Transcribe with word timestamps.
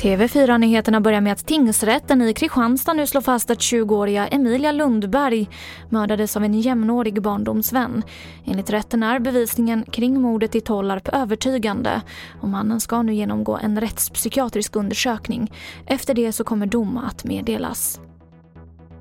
TV4-nyheterna 0.00 1.00
börjar 1.00 1.20
med 1.20 1.32
att 1.32 1.46
tingsrätten 1.46 2.22
i 2.22 2.34
Kristianstad 2.34 2.92
nu 2.92 3.06
slår 3.06 3.20
fast 3.20 3.50
att 3.50 3.58
20-åriga 3.58 4.26
Emilia 4.26 4.72
Lundberg 4.72 5.48
mördades 5.88 6.36
av 6.36 6.44
en 6.44 6.60
jämnårig 6.60 7.22
barndomsvän. 7.22 8.02
Enligt 8.44 8.70
rätten 8.70 9.02
är 9.02 9.18
bevisningen 9.18 9.84
kring 9.84 10.20
mordet 10.20 10.54
i 10.54 10.60
Tollarp 10.60 11.08
övertygande 11.08 12.02
och 12.40 12.48
mannen 12.48 12.80
ska 12.80 13.02
nu 13.02 13.14
genomgå 13.14 13.56
en 13.56 13.80
rättspsykiatrisk 13.80 14.76
undersökning. 14.76 15.52
Efter 15.86 16.14
det 16.14 16.32
så 16.32 16.44
kommer 16.44 16.66
dom 16.66 16.96
att 16.96 17.24
meddelas. 17.24 18.00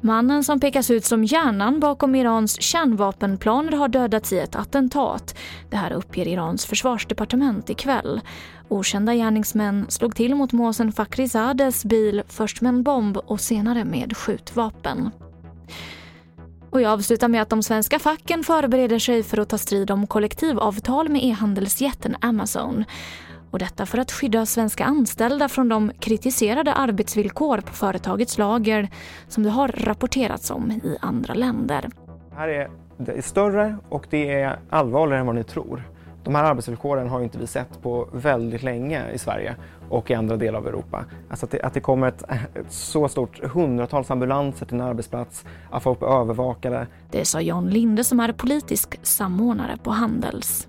Mannen 0.00 0.44
som 0.44 0.60
pekas 0.60 0.90
ut 0.90 1.04
som 1.04 1.24
hjärnan 1.24 1.80
bakom 1.80 2.14
Irans 2.14 2.62
kärnvapenplaner 2.62 3.72
har 3.72 3.88
dödats 3.88 4.32
i 4.32 4.38
ett 4.38 4.56
attentat. 4.56 5.38
Det 5.70 5.76
här 5.76 5.92
uppger 5.92 6.28
Irans 6.28 6.66
försvarsdepartement 6.66 7.70
ikväll. 7.70 8.20
Okända 8.68 9.14
gärningsmän 9.14 9.86
slog 9.88 10.16
till 10.16 10.34
mot 10.34 10.52
Mohsen 10.52 10.92
Fakhrizadehs 10.92 11.84
bil 11.84 12.22
först 12.28 12.60
med 12.60 12.68
en 12.68 12.82
bomb 12.82 13.16
och 13.16 13.40
senare 13.40 13.84
med 13.84 14.16
skjutvapen. 14.16 15.10
Och 16.70 16.80
jag 16.80 16.92
avslutar 16.92 17.28
med 17.28 17.42
att 17.42 17.50
de 17.50 17.62
svenska 17.62 17.98
facken 17.98 18.44
förbereder 18.44 18.98
sig 18.98 19.22
för 19.22 19.38
att 19.38 19.48
ta 19.48 19.58
strid 19.58 19.90
om 19.90 20.06
kollektivavtal 20.06 21.08
med 21.08 21.24
e-handelsjätten 21.24 22.16
Amazon. 22.20 22.84
Och 23.50 23.58
detta 23.58 23.86
för 23.86 23.98
att 23.98 24.12
skydda 24.12 24.46
svenska 24.46 24.84
anställda 24.84 25.48
från 25.48 25.68
de 25.68 25.92
kritiserade 26.00 26.72
arbetsvillkor 26.72 27.60
på 27.60 27.72
företagets 27.72 28.38
lager 28.38 28.88
som 29.28 29.42
det 29.42 29.50
har 29.50 29.68
rapporterats 29.68 30.50
om 30.50 30.70
i 30.70 30.96
andra 31.00 31.34
länder. 31.34 31.88
Det 32.30 32.36
här 32.36 32.48
är, 32.48 32.70
det 32.96 33.12
är 33.12 33.22
större 33.22 33.76
och 33.88 34.06
det 34.10 34.32
är 34.32 34.58
allvarligare 34.70 35.20
än 35.20 35.26
vad 35.26 35.34
ni 35.34 35.44
tror. 35.44 35.82
De 36.24 36.34
här 36.34 36.44
arbetsvillkoren 36.44 37.08
har 37.08 37.20
inte 37.20 37.38
vi 37.38 37.46
sett 37.46 37.82
på 37.82 38.08
väldigt 38.12 38.62
länge 38.62 39.10
i 39.10 39.18
Sverige 39.18 39.56
och 39.88 40.10
i 40.10 40.14
andra 40.14 40.36
delar 40.36 40.58
av 40.58 40.66
Europa. 40.66 41.04
Alltså 41.30 41.46
att 41.46 41.52
det, 41.52 41.62
att 41.62 41.74
det 41.74 41.80
kommer 41.80 42.08
ett, 42.08 42.22
ett, 42.54 42.72
så 42.72 43.08
stort 43.08 43.44
hundratals 43.44 44.10
ambulanser 44.10 44.66
till 44.66 44.74
en 44.74 44.80
arbetsplats, 44.80 45.44
att 45.70 45.82
folk 45.82 45.98
blir 45.98 46.08
övervakade. 46.08 46.86
Det 47.10 47.24
sa 47.24 47.40
John 47.40 47.70
Linde 47.70 48.04
som 48.04 48.20
är 48.20 48.32
politisk 48.32 48.98
samordnare 49.02 49.76
på 49.82 49.90
Handels. 49.90 50.68